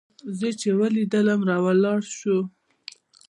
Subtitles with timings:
[0.37, 2.37] زه چې يې ولېدلم راولاړ سو.